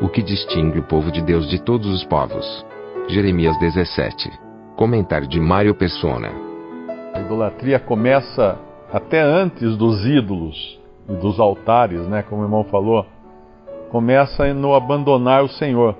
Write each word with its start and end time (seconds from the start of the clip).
O 0.00 0.08
que 0.08 0.22
distingue 0.22 0.78
o 0.78 0.84
povo 0.84 1.10
de 1.10 1.20
Deus 1.20 1.48
de 1.50 1.60
todos 1.60 1.88
os 1.88 2.04
povos? 2.04 2.64
Jeremias 3.08 3.58
17. 3.58 4.30
Comentário 4.76 5.26
de 5.26 5.40
Mário 5.40 5.74
Persona. 5.74 6.30
A 7.12 7.20
idolatria 7.20 7.80
começa 7.80 8.56
até 8.92 9.20
antes 9.20 9.76
dos 9.76 10.06
ídolos 10.06 10.78
e 11.08 11.14
dos 11.14 11.40
altares, 11.40 12.06
né, 12.06 12.22
como 12.22 12.42
o 12.42 12.44
irmão 12.44 12.62
falou. 12.62 13.04
Começa 13.90 14.54
no 14.54 14.72
abandonar 14.72 15.42
o 15.42 15.48
Senhor. 15.48 15.96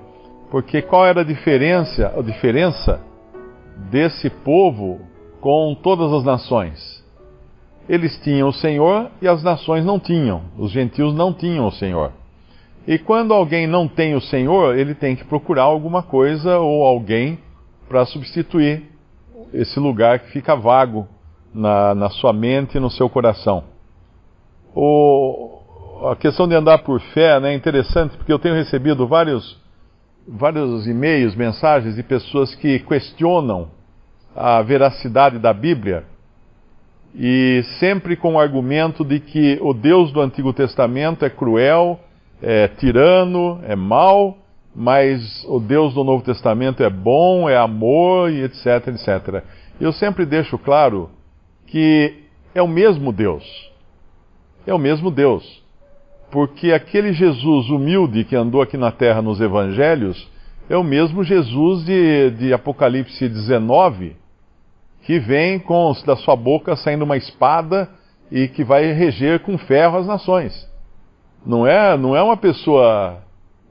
Porque 0.48 0.80
qual 0.80 1.04
era 1.04 1.22
a 1.22 1.24
diferença, 1.24 2.14
a 2.16 2.22
diferença 2.22 3.00
desse 3.90 4.30
povo 4.30 5.00
com 5.40 5.74
todas 5.74 6.12
as 6.12 6.22
nações? 6.22 7.04
Eles 7.88 8.16
tinham 8.20 8.50
o 8.50 8.52
Senhor 8.52 9.10
e 9.20 9.26
as 9.26 9.42
nações 9.42 9.84
não 9.84 9.98
tinham. 9.98 10.42
Os 10.56 10.70
gentios 10.70 11.12
não 11.12 11.32
tinham 11.32 11.66
o 11.66 11.72
Senhor. 11.72 12.12
E 12.88 12.98
quando 12.98 13.34
alguém 13.34 13.66
não 13.66 13.86
tem 13.86 14.14
o 14.14 14.20
Senhor, 14.20 14.74
ele 14.74 14.94
tem 14.94 15.14
que 15.14 15.22
procurar 15.22 15.64
alguma 15.64 16.02
coisa 16.02 16.56
ou 16.56 16.86
alguém 16.86 17.38
para 17.86 18.06
substituir 18.06 18.82
esse 19.52 19.78
lugar 19.78 20.20
que 20.20 20.30
fica 20.30 20.56
vago 20.56 21.06
na, 21.52 21.94
na 21.94 22.08
sua 22.08 22.32
mente 22.32 22.78
e 22.78 22.80
no 22.80 22.88
seu 22.90 23.06
coração. 23.10 23.64
O, 24.74 25.60
a 26.10 26.16
questão 26.16 26.48
de 26.48 26.54
andar 26.54 26.78
por 26.78 26.98
fé 27.12 27.38
né, 27.38 27.52
é 27.52 27.54
interessante 27.54 28.16
porque 28.16 28.32
eu 28.32 28.38
tenho 28.38 28.54
recebido 28.54 29.06
vários, 29.06 29.60
vários 30.26 30.86
e-mails, 30.86 31.34
mensagens 31.34 31.94
de 31.94 32.02
pessoas 32.02 32.54
que 32.54 32.78
questionam 32.78 33.68
a 34.34 34.62
veracidade 34.62 35.38
da 35.38 35.52
Bíblia 35.52 36.04
e 37.14 37.62
sempre 37.78 38.16
com 38.16 38.36
o 38.36 38.40
argumento 38.40 39.04
de 39.04 39.20
que 39.20 39.58
o 39.60 39.74
Deus 39.74 40.10
do 40.10 40.22
Antigo 40.22 40.54
Testamento 40.54 41.22
é 41.22 41.28
cruel, 41.28 42.00
é 42.42 42.68
tirano, 42.68 43.60
é 43.64 43.74
mau, 43.74 44.38
mas 44.74 45.44
o 45.48 45.58
Deus 45.58 45.94
do 45.94 46.04
Novo 46.04 46.22
Testamento 46.22 46.82
é 46.82 46.90
bom, 46.90 47.48
é 47.48 47.56
amor 47.56 48.30
e 48.30 48.44
etc, 48.44 48.88
etc. 48.88 49.42
Eu 49.80 49.92
sempre 49.92 50.24
deixo 50.24 50.58
claro 50.58 51.10
que 51.66 52.22
é 52.54 52.62
o 52.62 52.68
mesmo 52.68 53.12
Deus. 53.12 53.44
É 54.66 54.74
o 54.74 54.78
mesmo 54.78 55.10
Deus. 55.10 55.62
Porque 56.30 56.72
aquele 56.72 57.12
Jesus 57.12 57.70
humilde 57.70 58.24
que 58.24 58.36
andou 58.36 58.60
aqui 58.60 58.76
na 58.76 58.92
terra 58.92 59.22
nos 59.22 59.40
evangelhos 59.40 60.28
é 60.68 60.76
o 60.76 60.84
mesmo 60.84 61.24
Jesus 61.24 61.84
de, 61.84 62.30
de 62.32 62.52
Apocalipse 62.52 63.26
19, 63.26 64.14
que 65.02 65.18
vem 65.18 65.58
com 65.58 65.92
da 66.04 66.16
sua 66.16 66.36
boca 66.36 66.76
saindo 66.76 67.04
uma 67.04 67.16
espada 67.16 67.88
e 68.30 68.46
que 68.48 68.62
vai 68.62 68.92
reger 68.92 69.40
com 69.40 69.56
ferro 69.56 69.96
as 69.96 70.06
nações. 70.06 70.67
Não 71.44 71.66
é, 71.66 71.96
não 71.96 72.16
é 72.16 72.22
uma 72.22 72.36
pessoa 72.36 73.18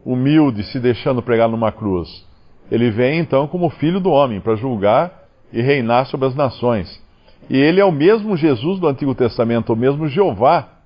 humilde 0.06 0.64
se 0.64 0.80
deixando 0.80 1.22
pregar 1.22 1.50
numa 1.50 1.72
cruz. 1.72 2.26
Ele 2.72 2.90
vem 2.90 3.20
então 3.20 3.48
como 3.48 3.70
filho 3.70 4.00
do 4.00 4.10
homem 4.10 4.40
para 4.40 4.56
julgar 4.56 5.26
e 5.52 5.62
reinar 5.62 6.06
sobre 6.08 6.28
as 6.28 6.36
nações. 6.36 7.02
E 7.50 7.58
ele 7.58 7.80
é 7.80 7.86
o 7.86 7.92
mesmo 7.92 8.36
Jesus 8.36 8.80
do 8.80 8.88
Antigo 8.88 9.16
Testamento, 9.16 9.72
o 9.72 9.76
mesmo 9.76 10.08
Jeová 10.08 10.78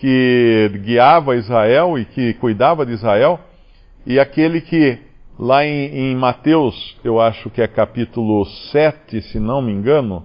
que 0.00 0.70
guiava 0.82 1.36
Israel 1.36 1.98
e 1.98 2.06
que 2.06 2.32
cuidava 2.34 2.86
de 2.86 2.92
Israel, 2.92 3.38
e 4.06 4.18
aquele 4.18 4.62
que 4.62 4.98
lá 5.38 5.64
em, 5.64 6.12
em 6.12 6.16
Mateus, 6.16 6.98
eu 7.04 7.20
acho 7.20 7.50
que 7.50 7.60
é 7.60 7.68
capítulo 7.68 8.46
7, 8.72 9.20
se 9.20 9.38
não 9.38 9.60
me 9.60 9.70
engano, 9.70 10.24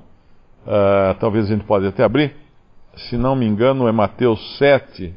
uh, 0.66 1.14
talvez 1.20 1.46
a 1.46 1.54
gente 1.54 1.66
pode 1.66 1.86
até 1.86 2.06
abrir, 2.06 2.34
se 2.96 3.18
não 3.18 3.36
me 3.36 3.46
engano 3.46 3.86
é 3.86 3.92
Mateus 3.92 4.58
7, 4.58 5.14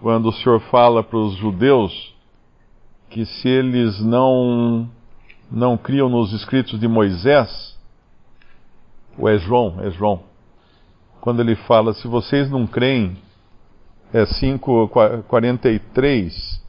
quando 0.00 0.28
o 0.28 0.32
Senhor 0.32 0.60
fala 0.70 1.02
para 1.02 1.18
os 1.18 1.34
judeus 1.34 2.14
que 3.10 3.24
se 3.24 3.48
eles 3.48 4.00
não 4.00 4.88
não 5.50 5.78
criam 5.78 6.10
nos 6.10 6.32
escritos 6.34 6.78
de 6.78 6.86
Moisés, 6.86 7.74
ou 9.16 9.26
é 9.28 9.38
João, 9.38 9.76
é 9.80 9.90
João, 9.90 10.20
quando 11.22 11.40
ele 11.40 11.56
fala, 11.56 11.94
se 11.94 12.06
vocês 12.06 12.50
não 12.50 12.66
creem 12.66 13.16
é 14.12 14.24
5:43, 14.24 16.60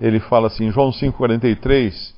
ele 0.00 0.20
fala 0.20 0.48
assim, 0.48 0.70
João 0.70 0.90
5:43, 0.90 2.14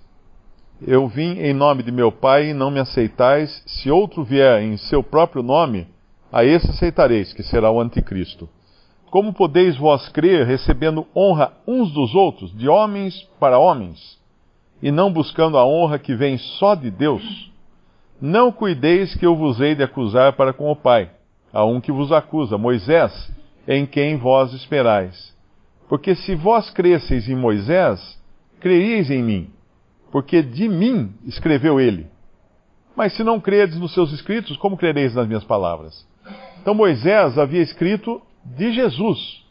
eu 0.86 1.06
vim 1.08 1.38
em 1.38 1.52
nome 1.52 1.82
de 1.82 1.92
meu 1.92 2.10
Pai 2.10 2.50
e 2.50 2.54
não 2.54 2.70
me 2.70 2.80
aceitais, 2.80 3.62
se 3.66 3.90
outro 3.90 4.24
vier 4.24 4.62
em 4.62 4.76
seu 4.76 5.02
próprio 5.02 5.42
nome, 5.42 5.86
a 6.32 6.44
esse 6.44 6.70
aceitareis, 6.70 7.32
que 7.32 7.42
será 7.42 7.70
o 7.70 7.80
anticristo. 7.80 8.48
Como 9.12 9.34
podeis 9.34 9.76
vós 9.76 10.08
crer, 10.08 10.46
recebendo 10.46 11.06
honra 11.14 11.52
uns 11.68 11.92
dos 11.92 12.14
outros, 12.14 12.50
de 12.56 12.66
homens 12.66 13.28
para 13.38 13.58
homens, 13.58 14.18
e 14.82 14.90
não 14.90 15.12
buscando 15.12 15.58
a 15.58 15.66
honra 15.66 15.98
que 15.98 16.14
vem 16.14 16.38
só 16.38 16.74
de 16.74 16.90
Deus? 16.90 17.52
Não 18.18 18.50
cuideis 18.50 19.14
que 19.14 19.26
eu 19.26 19.36
vos 19.36 19.60
hei 19.60 19.74
de 19.74 19.82
acusar 19.82 20.32
para 20.32 20.54
com 20.54 20.72
o 20.72 20.74
Pai, 20.74 21.10
a 21.52 21.62
um 21.62 21.78
que 21.78 21.92
vos 21.92 22.10
acusa, 22.10 22.56
Moisés, 22.56 23.30
em 23.68 23.84
quem 23.84 24.16
vós 24.16 24.54
esperais. 24.54 25.36
Porque 25.90 26.14
se 26.14 26.34
vós 26.34 26.70
cresceis 26.70 27.28
em 27.28 27.36
Moisés, 27.36 28.18
creríeis 28.60 29.10
em 29.10 29.22
mim, 29.22 29.50
porque 30.10 30.40
de 30.40 30.66
mim 30.70 31.12
escreveu 31.26 31.78
ele. 31.78 32.06
Mas 32.96 33.14
se 33.14 33.22
não 33.22 33.38
credes 33.38 33.78
nos 33.78 33.92
seus 33.92 34.10
escritos, 34.10 34.56
como 34.56 34.78
crereis 34.78 35.14
nas 35.14 35.26
minhas 35.28 35.44
palavras? 35.44 36.08
Então 36.62 36.74
Moisés 36.74 37.36
havia 37.36 37.60
escrito 37.60 38.22
de 38.44 38.72
Jesus, 38.72 39.44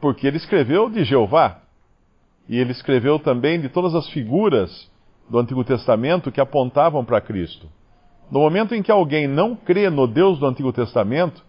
porque 0.00 0.26
ele 0.26 0.36
escreveu 0.36 0.88
de 0.88 1.04
Jeová, 1.04 1.60
e 2.48 2.56
ele 2.58 2.72
escreveu 2.72 3.18
também 3.18 3.60
de 3.60 3.68
todas 3.68 3.94
as 3.94 4.08
figuras 4.10 4.90
do 5.28 5.38
Antigo 5.38 5.62
Testamento 5.62 6.32
que 6.32 6.40
apontavam 6.40 7.04
para 7.04 7.20
Cristo. 7.20 7.68
No 8.30 8.40
momento 8.40 8.74
em 8.74 8.82
que 8.82 8.90
alguém 8.90 9.26
não 9.26 9.54
crê 9.54 9.90
no 9.90 10.06
Deus 10.06 10.38
do 10.38 10.46
Antigo 10.46 10.72
Testamento, 10.72 11.42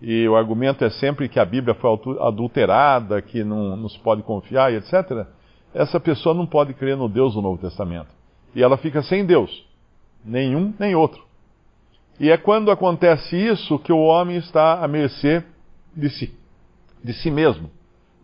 e 0.00 0.28
o 0.28 0.36
argumento 0.36 0.84
é 0.84 0.90
sempre 0.90 1.28
que 1.28 1.40
a 1.40 1.44
Bíblia 1.44 1.74
foi 1.74 1.90
adulterada, 2.20 3.22
que 3.22 3.42
não, 3.42 3.88
se 3.88 3.98
pode 4.00 4.22
confiar 4.22 4.72
e 4.72 4.76
etc., 4.76 5.26
essa 5.72 5.98
pessoa 5.98 6.34
não 6.34 6.46
pode 6.46 6.74
crer 6.74 6.96
no 6.96 7.08
Deus 7.08 7.34
do 7.34 7.42
Novo 7.42 7.58
Testamento. 7.58 8.08
E 8.54 8.62
ela 8.62 8.76
fica 8.76 9.02
sem 9.02 9.24
Deus, 9.24 9.66
nenhum 10.24 10.72
nem 10.78 10.94
outro. 10.94 11.24
E 12.18 12.30
é 12.30 12.36
quando 12.36 12.70
acontece 12.70 13.36
isso 13.36 13.78
que 13.78 13.92
o 13.92 13.98
homem 13.98 14.36
está 14.36 14.84
à 14.84 14.88
mercê 14.88 15.42
de 15.96 16.08
si, 16.10 16.34
de 17.02 17.12
si 17.12 17.30
mesmo. 17.30 17.70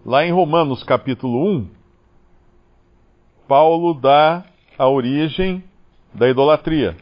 Lá 0.05 0.25
em 0.25 0.33
Romanos 0.33 0.85
capítulo 0.85 1.45
1, 1.45 1.69
Paulo 3.49 3.95
dá 3.95 4.45
a 4.79 4.89
origem 4.89 5.65
da 6.15 6.29
idolatria. 6.29 6.97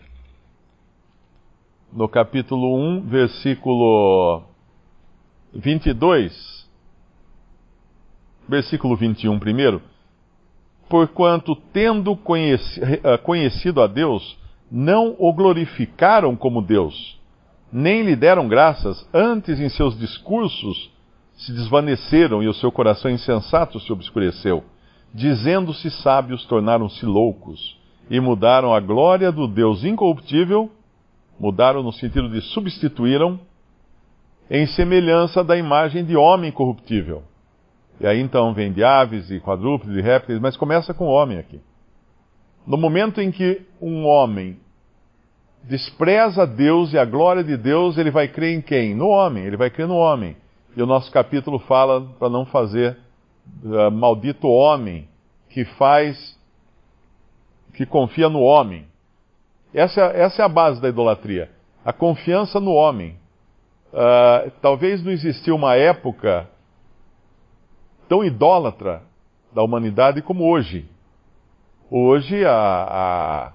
No 1.92 2.08
capítulo 2.08 2.74
1, 2.74 3.02
versículo 3.02 4.42
22, 5.52 6.68
versículo 8.48 8.96
21 8.96 9.38
primeiro. 9.38 9.82
Porquanto, 10.88 11.54
tendo 11.54 12.18
eh, 12.34 13.18
conhecido 13.18 13.82
a 13.82 13.86
Deus, 13.86 14.37
não 14.70 15.16
o 15.18 15.32
glorificaram 15.32 16.36
como 16.36 16.62
Deus, 16.62 17.18
nem 17.72 18.02
lhe 18.02 18.16
deram 18.16 18.48
graças, 18.48 19.06
antes 19.12 19.60
em 19.60 19.68
seus 19.68 19.98
discursos 19.98 20.90
se 21.36 21.52
desvaneceram 21.52 22.42
e 22.42 22.48
o 22.48 22.54
seu 22.54 22.72
coração 22.72 23.10
insensato 23.10 23.78
se 23.78 23.92
obscureceu. 23.92 24.64
Dizendo-se 25.14 25.90
sábios, 25.90 26.44
tornaram-se 26.46 27.06
loucos 27.06 27.78
e 28.10 28.18
mudaram 28.20 28.74
a 28.74 28.80
glória 28.80 29.30
do 29.30 29.46
Deus 29.46 29.84
incorruptível, 29.84 30.70
mudaram 31.38 31.82
no 31.82 31.92
sentido 31.92 32.28
de 32.28 32.40
substituíram 32.40 33.38
em 34.50 34.66
semelhança 34.66 35.44
da 35.44 35.56
imagem 35.56 36.04
de 36.04 36.16
homem 36.16 36.50
corruptível. 36.50 37.22
E 38.00 38.06
aí 38.06 38.20
então 38.20 38.52
vem 38.54 38.72
de 38.72 38.82
aves 38.82 39.30
e 39.30 39.40
quadrúpedes 39.40 39.96
e 39.96 40.00
répteis, 40.00 40.40
mas 40.40 40.56
começa 40.56 40.94
com 40.94 41.06
o 41.06 41.10
homem 41.10 41.38
aqui. 41.38 41.60
No 42.68 42.76
momento 42.76 43.18
em 43.18 43.30
que 43.30 43.62
um 43.80 44.04
homem 44.04 44.60
despreza 45.64 46.46
Deus 46.46 46.92
e 46.92 46.98
a 46.98 47.04
glória 47.06 47.42
de 47.42 47.56
Deus, 47.56 47.96
ele 47.96 48.10
vai 48.10 48.28
crer 48.28 48.58
em 48.58 48.60
quem? 48.60 48.94
No 48.94 49.08
homem, 49.08 49.42
ele 49.42 49.56
vai 49.56 49.70
crer 49.70 49.88
no 49.88 49.96
homem. 49.96 50.36
E 50.76 50.82
o 50.82 50.86
nosso 50.86 51.10
capítulo 51.10 51.58
fala 51.60 52.02
para 52.18 52.28
não 52.28 52.44
fazer 52.44 52.98
uh, 53.64 53.90
maldito 53.90 54.46
homem 54.48 55.08
que 55.48 55.64
faz, 55.64 56.38
que 57.72 57.86
confia 57.86 58.28
no 58.28 58.40
homem. 58.40 58.86
Essa, 59.72 60.02
essa 60.02 60.42
é 60.42 60.44
a 60.44 60.48
base 60.48 60.78
da 60.78 60.90
idolatria. 60.90 61.50
A 61.82 61.92
confiança 61.94 62.60
no 62.60 62.72
homem. 62.72 63.16
Uh, 63.94 64.50
talvez 64.60 65.02
não 65.02 65.10
existiu 65.10 65.56
uma 65.56 65.74
época 65.74 66.46
tão 68.10 68.22
idólatra 68.22 69.02
da 69.54 69.62
humanidade 69.62 70.20
como 70.20 70.44
hoje. 70.44 70.86
Hoje, 71.90 72.44
a, 72.44 72.52
a 72.52 73.52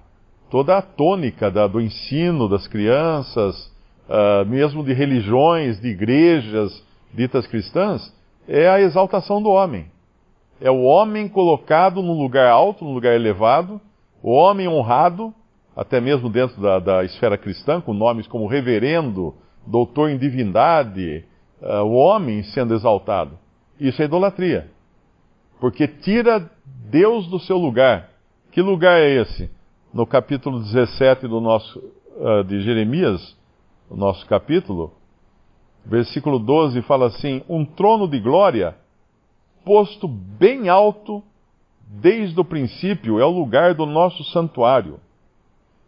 toda 0.50 0.76
a 0.76 0.82
tônica 0.82 1.52
da, 1.52 1.68
do 1.68 1.80
ensino 1.80 2.48
das 2.48 2.66
crianças, 2.66 3.72
uh, 4.08 4.44
mesmo 4.48 4.82
de 4.82 4.92
religiões, 4.92 5.80
de 5.80 5.88
igrejas 5.88 6.82
ditas 7.12 7.46
cristãs, 7.46 8.12
é 8.48 8.68
a 8.68 8.80
exaltação 8.80 9.40
do 9.40 9.50
homem. 9.50 9.86
É 10.60 10.68
o 10.68 10.82
homem 10.82 11.28
colocado 11.28 12.02
num 12.02 12.20
lugar 12.20 12.48
alto, 12.50 12.84
num 12.84 12.92
lugar 12.92 13.14
elevado, 13.14 13.80
o 14.20 14.32
homem 14.32 14.66
honrado, 14.66 15.32
até 15.76 16.00
mesmo 16.00 16.28
dentro 16.28 16.60
da, 16.60 16.80
da 16.80 17.04
esfera 17.04 17.38
cristã, 17.38 17.80
com 17.80 17.94
nomes 17.94 18.26
como 18.26 18.48
reverendo, 18.48 19.32
doutor 19.64 20.10
em 20.10 20.18
divindade, 20.18 21.24
uh, 21.62 21.84
o 21.84 21.92
homem 21.92 22.42
sendo 22.42 22.74
exaltado. 22.74 23.38
Isso 23.78 24.02
é 24.02 24.06
idolatria. 24.06 24.70
Porque 25.60 25.86
tira 25.86 26.50
Deus 26.90 27.28
do 27.28 27.38
seu 27.38 27.56
lugar. 27.56 28.13
Que 28.54 28.62
lugar 28.62 29.00
é 29.00 29.20
esse? 29.20 29.50
No 29.92 30.06
capítulo 30.06 30.60
17 30.60 31.26
do 31.26 31.40
nosso, 31.40 31.76
uh, 32.16 32.44
de 32.44 32.60
Jeremias, 32.60 33.36
o 33.90 33.96
nosso 33.96 34.24
capítulo, 34.26 34.92
versículo 35.84 36.38
12 36.38 36.80
fala 36.82 37.06
assim: 37.06 37.42
Um 37.48 37.64
trono 37.64 38.06
de 38.06 38.20
glória, 38.20 38.76
posto 39.64 40.06
bem 40.06 40.68
alto 40.68 41.20
desde 41.84 42.38
o 42.38 42.44
princípio, 42.44 43.18
é 43.18 43.24
o 43.24 43.30
lugar 43.30 43.74
do 43.74 43.86
nosso 43.86 44.22
santuário. 44.22 45.00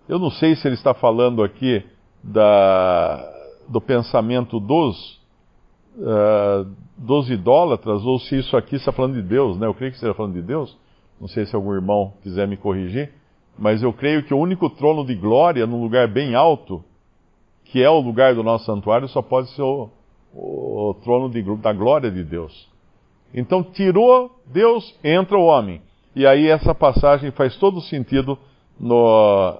Eu 0.08 0.18
não 0.18 0.32
sei 0.32 0.56
se 0.56 0.66
ele 0.66 0.74
está 0.74 0.92
falando 0.92 1.44
aqui 1.44 1.84
da, 2.20 3.32
do 3.68 3.80
pensamento 3.80 4.58
dos, 4.58 5.20
uh, 5.98 6.68
dos 6.98 7.30
idólatras 7.30 8.04
ou 8.04 8.18
se 8.18 8.36
isso 8.40 8.56
aqui 8.56 8.74
está 8.74 8.90
falando 8.90 9.14
de 9.14 9.22
Deus, 9.22 9.56
né? 9.56 9.68
Eu 9.68 9.74
creio 9.74 9.92
que 9.92 9.98
esteja 9.98 10.14
falando 10.14 10.34
de 10.34 10.42
Deus. 10.42 10.76
Não 11.20 11.28
sei 11.28 11.46
se 11.46 11.54
algum 11.54 11.72
irmão 11.72 12.12
quiser 12.22 12.46
me 12.46 12.56
corrigir, 12.56 13.12
mas 13.58 13.82
eu 13.82 13.92
creio 13.92 14.22
que 14.22 14.34
o 14.34 14.38
único 14.38 14.68
trono 14.68 15.04
de 15.04 15.14
glória 15.14 15.66
num 15.66 15.80
lugar 15.80 16.08
bem 16.08 16.34
alto, 16.34 16.84
que 17.64 17.82
é 17.82 17.88
o 17.88 18.00
lugar 18.00 18.34
do 18.34 18.42
nosso 18.42 18.66
santuário, 18.66 19.08
só 19.08 19.22
pode 19.22 19.48
ser 19.50 19.62
o, 19.62 19.88
o, 20.34 20.90
o 20.90 20.94
trono 20.94 21.30
de, 21.30 21.42
da 21.56 21.72
glória 21.72 22.10
de 22.10 22.22
Deus. 22.22 22.68
Então, 23.34 23.62
tirou 23.62 24.30
Deus, 24.46 24.94
entra 25.02 25.36
o 25.36 25.44
homem. 25.44 25.82
E 26.14 26.26
aí 26.26 26.48
essa 26.48 26.74
passagem 26.74 27.30
faz 27.30 27.56
todo 27.56 27.80
sentido 27.80 28.38
no, 28.78 29.58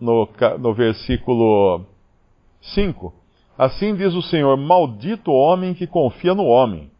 no, 0.00 0.28
no 0.58 0.74
versículo 0.74 1.84
5. 2.60 3.12
Assim 3.58 3.94
diz 3.94 4.14
o 4.14 4.22
Senhor: 4.22 4.56
Maldito 4.56 5.30
o 5.30 5.34
homem 5.34 5.74
que 5.74 5.86
confia 5.86 6.34
no 6.34 6.44
homem, 6.44 6.90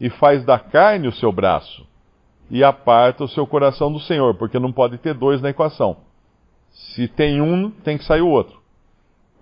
e 0.00 0.10
faz 0.10 0.44
da 0.44 0.58
carne 0.58 1.08
o 1.08 1.12
seu 1.12 1.30
braço, 1.30 1.86
e 2.50 2.64
aparta 2.64 3.24
o 3.24 3.28
seu 3.28 3.46
coração 3.46 3.92
do 3.92 4.00
Senhor, 4.00 4.34
porque 4.34 4.58
não 4.58 4.72
pode 4.72 4.98
ter 4.98 5.14
dois 5.14 5.40
na 5.40 5.50
equação. 5.50 5.98
Se 6.70 7.06
tem 7.06 7.40
um, 7.40 7.70
tem 7.70 7.96
que 7.96 8.04
sair 8.04 8.22
o 8.22 8.28
outro. 8.28 8.58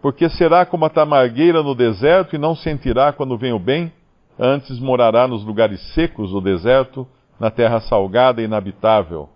Porque 0.02 0.28
será 0.28 0.66
como 0.66 0.84
a 0.84 0.90
tamargueira 0.90 1.62
no 1.62 1.74
deserto 1.74 2.36
e 2.36 2.38
não 2.38 2.54
sentirá 2.54 3.12
quando 3.12 3.36
vem 3.36 3.52
o 3.52 3.58
bem, 3.58 3.92
antes 4.38 4.78
morará 4.78 5.26
nos 5.26 5.44
lugares 5.44 5.80
secos 5.94 6.30
do 6.30 6.40
deserto, 6.40 7.06
na 7.40 7.50
terra 7.50 7.80
salgada 7.80 8.40
e 8.40 8.44
inabitável. 8.44 9.28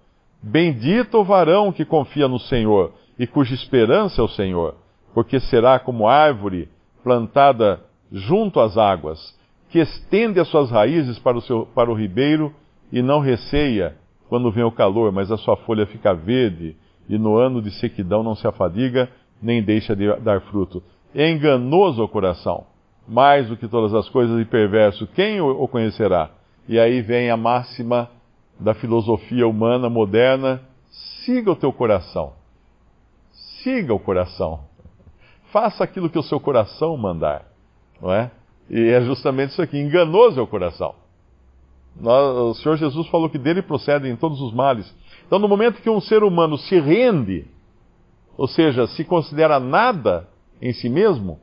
Bendito 0.42 1.18
o 1.18 1.24
varão 1.24 1.72
que 1.72 1.84
confia 1.84 2.28
no 2.28 2.38
Senhor 2.38 2.92
e 3.18 3.26
cuja 3.26 3.54
esperança 3.54 4.20
é 4.20 4.24
o 4.24 4.28
Senhor, 4.28 4.74
porque 5.14 5.40
será 5.40 5.78
como 5.78 6.08
árvore 6.08 6.68
plantada 7.02 7.80
junto 8.10 8.60
às 8.60 8.76
águas, 8.76 9.36
que 9.70 9.78
estende 9.78 10.38
as 10.38 10.48
suas 10.48 10.70
raízes 10.70 11.18
para 11.18 11.36
o, 11.36 11.40
seu, 11.40 11.66
para 11.74 11.90
o 11.90 11.94
ribeiro 11.94 12.54
e 12.92 13.00
não 13.00 13.20
receia 13.20 13.96
quando 14.28 14.50
vem 14.52 14.64
o 14.64 14.70
calor, 14.70 15.10
mas 15.10 15.32
a 15.32 15.36
sua 15.38 15.56
folha 15.56 15.86
fica 15.86 16.12
verde 16.12 16.76
e 17.08 17.18
no 17.18 17.36
ano 17.36 17.60
de 17.60 17.70
sequidão 17.72 18.22
não 18.22 18.34
se 18.34 18.46
afadiga, 18.46 19.08
nem 19.42 19.62
deixa 19.62 19.96
de 19.96 20.14
dar 20.20 20.40
fruto. 20.42 20.82
É 21.14 21.30
enganoso 21.30 22.02
o 22.02 22.08
coração, 22.08 22.66
mais 23.08 23.48
do 23.48 23.56
que 23.56 23.66
todas 23.66 23.94
as 23.94 24.08
coisas, 24.08 24.40
e 24.40 24.44
perverso. 24.44 25.06
Quem 25.08 25.40
o 25.40 25.66
conhecerá? 25.66 26.30
E 26.68 26.78
aí 26.78 27.02
vem 27.02 27.30
a 27.30 27.36
máxima 27.36 28.08
da 28.58 28.74
filosofia 28.74 29.46
humana 29.46 29.90
moderna: 29.90 30.62
siga 31.24 31.50
o 31.50 31.56
teu 31.56 31.72
coração. 31.72 32.32
Siga 33.62 33.92
o 33.92 33.98
coração. 33.98 34.60
Faça 35.52 35.84
aquilo 35.84 36.08
que 36.08 36.18
o 36.18 36.22
seu 36.22 36.40
coração 36.40 36.96
mandar. 36.96 37.44
Não 38.00 38.12
é? 38.12 38.30
E 38.70 38.88
é 38.88 39.00
justamente 39.02 39.50
isso 39.50 39.62
aqui: 39.62 39.78
enganoso 39.78 40.40
é 40.40 40.42
o 40.42 40.46
coração. 40.46 40.94
O 42.00 42.54
Senhor 42.54 42.76
Jesus 42.76 43.06
falou 43.08 43.28
que 43.28 43.38
dele 43.38 43.62
procedem 43.62 44.16
todos 44.16 44.40
os 44.40 44.52
males. 44.52 44.92
Então, 45.26 45.38
no 45.38 45.48
momento 45.48 45.80
que 45.80 45.90
um 45.90 46.00
ser 46.00 46.22
humano 46.22 46.58
se 46.58 46.78
rende, 46.78 47.46
ou 48.36 48.48
seja, 48.48 48.86
se 48.86 49.04
considera 49.04 49.60
nada 49.60 50.28
em 50.60 50.72
si 50.72 50.88
mesmo, 50.88 51.38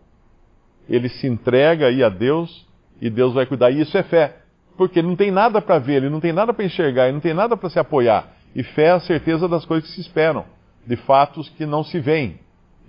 ele 0.88 1.07
se 1.10 1.28
entrega 1.28 1.88
aí 1.88 2.04
a 2.04 2.10
Deus 2.10 2.68
e 3.01 3.10
Deus 3.10 3.34
vai 3.34 3.46
cuidar. 3.46 3.72
E 3.72 3.81
isso 3.81 3.98
é 3.98 4.04
fé. 4.04 4.38
Porque 4.75 5.00
ele 5.00 5.07
não 5.07 5.16
tem 5.16 5.30
nada 5.30 5.62
para 5.62 5.78
ver, 5.78 5.96
ele 5.96 6.10
não 6.10 6.19
tem 6.19 6.31
nada 6.31 6.54
para 6.54 6.66
enxergar, 6.66 7.06
ele 7.06 7.13
não 7.13 7.19
tem 7.19 7.34
nada 7.34 7.56
para 7.56 7.69
se 7.69 7.78
apoiar. 7.78 8.31
E 8.56 8.63
fé 8.63 8.86
é 8.86 8.92
a 8.92 9.00
certeza 9.00 9.48
das 9.48 9.66
coisas 9.66 9.88
que 9.90 9.96
se 9.96 10.01
esperam, 10.01 10.46
de 10.88 10.96
fatos 10.96 11.50
que 11.50 11.66
não 11.66 11.84
se 11.84 12.00
veem. 12.00 12.40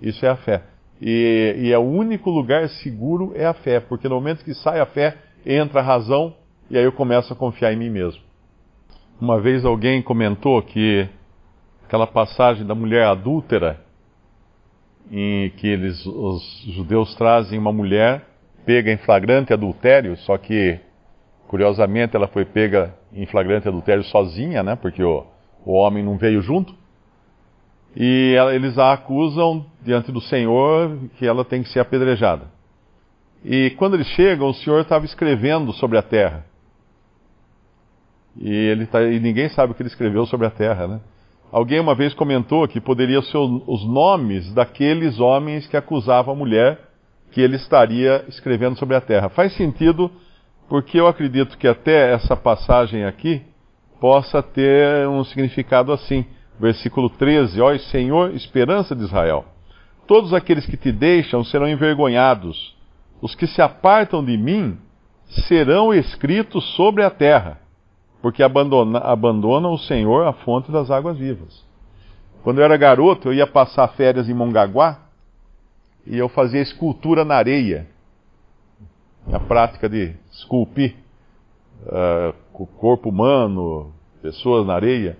Isso 0.01 0.25
é 0.25 0.29
a 0.29 0.35
fé. 0.35 0.63
E, 1.01 1.55
e 1.57 1.71
é 1.71 1.77
o 1.77 1.81
único 1.81 2.29
lugar 2.29 2.67
seguro 2.69 3.33
é 3.35 3.45
a 3.45 3.53
fé, 3.53 3.79
porque 3.79 4.07
no 4.07 4.15
momento 4.15 4.43
que 4.43 4.53
sai 4.53 4.79
a 4.79 4.85
fé, 4.85 5.17
entra 5.45 5.79
a 5.81 5.83
razão 5.83 6.35
e 6.71 6.77
aí 6.77 6.85
eu 6.85 6.93
começo 6.93 7.33
a 7.33 7.35
confiar 7.35 7.73
em 7.73 7.75
mim 7.75 7.89
mesmo. 7.89 8.21
Uma 9.19 9.41
vez 9.41 9.65
alguém 9.65 10.01
comentou 10.01 10.61
que 10.61 11.05
aquela 11.83 12.07
passagem 12.07 12.65
da 12.65 12.73
mulher 12.73 13.07
adúltera, 13.07 13.77
em 15.11 15.49
que 15.49 15.67
eles, 15.67 16.05
os 16.05 16.63
judeus 16.69 17.13
trazem 17.15 17.59
uma 17.59 17.73
mulher 17.73 18.25
pega 18.65 18.89
em 18.89 18.95
flagrante 18.99 19.51
adultério, 19.51 20.15
só 20.19 20.37
que 20.37 20.79
curiosamente 21.49 22.15
ela 22.15 22.29
foi 22.29 22.45
pega 22.45 22.95
em 23.11 23.25
flagrante 23.25 23.67
adultério 23.67 24.05
sozinha, 24.05 24.63
né? 24.63 24.77
Porque 24.77 25.03
o, 25.03 25.25
o 25.65 25.73
homem 25.73 26.01
não 26.01 26.17
veio 26.17 26.41
junto. 26.41 26.73
E 27.93 28.33
eles 28.53 28.77
a 28.77 28.93
acusam 28.93 29.65
diante 29.83 30.09
do 30.09 30.21
Senhor 30.21 30.97
que 31.17 31.27
ela 31.27 31.43
tem 31.43 31.63
que 31.63 31.69
ser 31.69 31.81
apedrejada. 31.81 32.45
E 33.43 33.71
quando 33.71 33.95
eles 33.95 34.07
chegam, 34.07 34.47
o 34.47 34.53
Senhor 34.53 34.79
estava 34.79 35.03
escrevendo 35.03 35.73
sobre 35.73 35.97
a 35.97 36.01
terra. 36.01 36.49
E, 38.37 38.49
ele 38.49 38.85
tá, 38.85 39.01
e 39.03 39.19
ninguém 39.19 39.49
sabe 39.49 39.71
o 39.71 39.75
que 39.75 39.81
ele 39.81 39.89
escreveu 39.89 40.25
sobre 40.25 40.47
a 40.47 40.51
terra, 40.51 40.87
né? 40.87 41.01
Alguém 41.51 41.79
uma 41.79 41.93
vez 41.93 42.13
comentou 42.13 42.65
que 42.67 42.79
poderiam 42.79 43.21
ser 43.21 43.37
os 43.37 43.85
nomes 43.85 44.53
daqueles 44.53 45.19
homens 45.19 45.67
que 45.67 45.75
acusavam 45.75 46.33
a 46.33 46.37
mulher 46.37 46.79
que 47.31 47.41
ele 47.41 47.57
estaria 47.57 48.23
escrevendo 48.29 48.77
sobre 48.77 48.95
a 48.95 49.01
terra. 49.01 49.29
Faz 49.29 49.53
sentido 49.53 50.09
porque 50.69 50.97
eu 50.97 51.07
acredito 51.07 51.57
que 51.57 51.67
até 51.67 52.13
essa 52.13 52.37
passagem 52.37 53.03
aqui 53.03 53.41
possa 53.99 54.41
ter 54.41 55.07
um 55.07 55.23
significado 55.25 55.91
assim 55.91 56.25
versículo 56.61 57.09
13: 57.09 57.59
Ó 57.59 57.75
Senhor, 57.77 58.33
esperança 58.35 58.95
de 58.95 59.03
Israel, 59.03 59.45
todos 60.07 60.33
aqueles 60.33 60.65
que 60.65 60.77
te 60.77 60.91
deixam 60.91 61.43
serão 61.43 61.67
envergonhados, 61.67 62.75
os 63.21 63.35
que 63.35 63.47
se 63.47 63.61
apartam 63.61 64.23
de 64.23 64.37
mim 64.37 64.77
serão 65.47 65.93
escritos 65.93 66.63
sobre 66.75 67.03
a 67.03 67.09
terra, 67.09 67.59
porque 68.21 68.43
abandona, 68.43 68.99
abandonam 68.99 69.73
o 69.73 69.79
Senhor 69.79 70.27
a 70.27 70.33
fonte 70.33 70.71
das 70.71 70.91
águas 70.91 71.17
vivas. 71.17 71.63
Quando 72.43 72.59
eu 72.59 72.65
era 72.65 72.77
garoto, 72.77 73.29
eu 73.29 73.33
ia 73.33 73.47
passar 73.47 73.87
férias 73.89 74.29
em 74.29 74.33
Mongaguá 74.33 74.99
e 76.05 76.17
eu 76.17 76.29
fazia 76.29 76.61
escultura 76.61 77.23
na 77.23 77.35
areia. 77.35 77.87
A 79.31 79.39
prática 79.39 79.87
de 79.87 80.15
esculpir 80.31 80.95
uh, 81.83 82.33
o 82.53 82.65
corpo 82.65 83.09
humano, 83.09 83.91
pessoas 84.21 84.65
na 84.65 84.73
areia. 84.73 85.17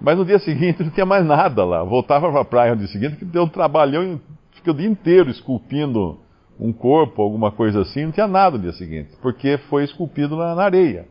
Mas 0.00 0.18
no 0.18 0.24
dia 0.24 0.38
seguinte 0.38 0.82
não 0.82 0.90
tinha 0.90 1.06
mais 1.06 1.24
nada 1.24 1.64
lá. 1.64 1.82
Voltava 1.82 2.30
para 2.30 2.40
a 2.40 2.44
praia 2.44 2.72
no 2.72 2.78
dia 2.78 2.88
seguinte, 2.88 3.16
que 3.16 3.24
deu 3.24 3.44
um 3.44 3.48
trabalhão, 3.48 4.20
fiquei 4.52 4.72
o 4.72 4.76
dia 4.76 4.88
inteiro 4.88 5.30
esculpindo 5.30 6.18
um 6.58 6.72
corpo, 6.72 7.22
alguma 7.22 7.50
coisa 7.50 7.80
assim, 7.80 8.04
não 8.04 8.12
tinha 8.12 8.26
nada 8.26 8.56
no 8.56 8.62
dia 8.62 8.72
seguinte, 8.72 9.10
porque 9.20 9.58
foi 9.68 9.84
esculpido 9.84 10.36
na, 10.36 10.54
na 10.54 10.64
areia. 10.64 11.06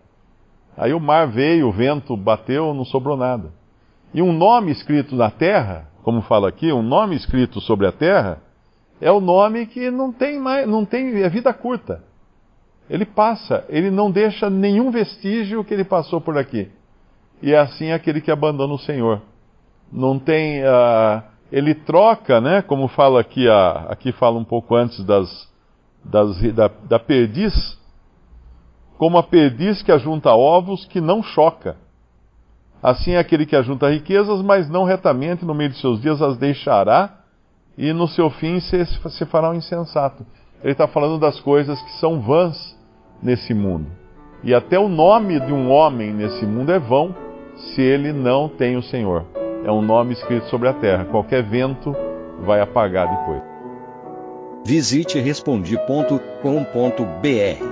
Aí 0.77 0.93
o 0.93 0.99
mar 0.99 1.27
veio, 1.27 1.67
o 1.67 1.71
vento 1.71 2.15
bateu, 2.15 2.73
não 2.73 2.85
sobrou 2.85 3.17
nada. 3.17 3.51
E 4.13 4.21
um 4.21 4.33
nome 4.33 4.71
escrito 4.71 5.15
na 5.15 5.29
terra, 5.29 5.87
como 6.03 6.21
fala 6.21 6.49
aqui, 6.49 6.71
um 6.71 6.81
nome 6.81 7.15
escrito 7.15 7.61
sobre 7.61 7.87
a 7.87 7.91
terra, 7.91 8.41
é 8.99 9.11
o 9.11 9.19
nome 9.19 9.65
que 9.65 9.89
não 9.89 10.11
tem 10.11 10.39
mais, 10.39 10.67
não 10.67 10.85
tem, 10.85 11.21
é 11.21 11.29
vida 11.29 11.53
curta. 11.53 12.03
Ele 12.89 13.05
passa, 13.05 13.65
ele 13.69 13.89
não 13.89 14.11
deixa 14.11 14.49
nenhum 14.49 14.91
vestígio 14.91 15.63
que 15.63 15.73
ele 15.73 15.83
passou 15.83 16.19
por 16.19 16.37
aqui. 16.37 16.69
E 17.41 17.53
é 17.53 17.57
assim 17.57 17.91
aquele 17.91 18.21
que 18.21 18.29
abandona 18.29 18.73
o 18.73 18.79
Senhor. 18.79 19.21
Não 19.91 20.19
tem. 20.19 20.61
Uh, 20.61 21.23
ele 21.51 21.73
troca, 21.73 22.39
né? 22.39 22.61
Como 22.61 22.87
fala 22.87 23.19
aqui, 23.19 23.47
uh, 23.47 23.89
aqui 23.89 24.11
fala 24.11 24.37
um 24.37 24.43
pouco 24.43 24.75
antes 24.75 25.03
das, 25.03 25.49
das, 26.03 26.39
da, 26.53 26.69
da 26.83 26.99
perdiz, 26.99 27.79
como 29.01 29.17
a 29.17 29.23
perdiz 29.23 29.81
que 29.81 29.91
ajunta 29.91 30.31
ovos 30.31 30.85
que 30.85 31.01
não 31.01 31.23
choca. 31.23 31.75
Assim 32.83 33.13
é 33.13 33.17
aquele 33.17 33.47
que 33.47 33.55
ajunta 33.55 33.89
riquezas, 33.89 34.43
mas 34.43 34.69
não 34.69 34.83
retamente 34.83 35.43
no 35.43 35.55
meio 35.55 35.71
de 35.71 35.79
seus 35.79 35.99
dias 35.99 36.21
as 36.21 36.37
deixará, 36.37 37.09
e 37.75 37.91
no 37.93 38.07
seu 38.07 38.29
fim 38.29 38.59
se, 38.59 38.85
se 38.85 39.25
fará 39.25 39.49
um 39.49 39.55
insensato. 39.55 40.23
Ele 40.61 40.73
está 40.73 40.87
falando 40.87 41.19
das 41.19 41.39
coisas 41.39 41.81
que 41.81 41.93
são 41.93 42.21
vãs 42.21 42.77
nesse 43.23 43.55
mundo. 43.55 43.87
E 44.43 44.53
até 44.53 44.77
o 44.77 44.87
nome 44.87 45.39
de 45.39 45.51
um 45.51 45.71
homem 45.71 46.13
nesse 46.13 46.45
mundo 46.45 46.71
é 46.71 46.77
vão 46.77 47.15
se 47.55 47.81
ele 47.81 48.13
não 48.13 48.47
tem 48.47 48.77
o 48.77 48.83
Senhor. 48.83 49.25
É 49.65 49.71
um 49.71 49.81
nome 49.81 50.13
escrito 50.13 50.45
sobre 50.45 50.67
a 50.67 50.73
terra. 50.73 51.05
Qualquer 51.05 51.41
vento 51.41 51.91
vai 52.45 52.61
apagar 52.61 53.09
depois. 53.09 53.41
Visite 54.63 55.19
respondi.com.br. 55.19 57.70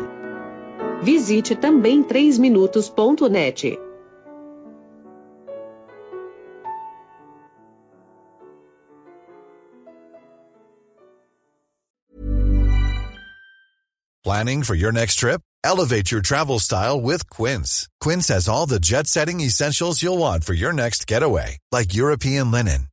Visite 1.02 1.56
também 1.56 2.04
3minutos.net. 2.04 3.80
Planning 14.22 14.64
for 14.64 14.76
your 14.76 14.92
next 14.92 15.16
trip? 15.16 15.42
Elevate 15.64 16.12
your 16.12 16.22
travel 16.22 16.60
style 16.60 17.02
with 17.02 17.30
Quince. 17.30 17.88
Quince 18.00 18.28
has 18.28 18.48
all 18.48 18.68
the 18.68 18.80
jet 18.80 19.08
setting 19.08 19.40
essentials 19.40 20.04
you'll 20.04 20.18
want 20.18 20.44
for 20.44 20.54
your 20.54 20.74
next 20.74 21.08
getaway, 21.08 21.58
like 21.72 21.96
European 21.96 22.52
linen, 22.52 22.89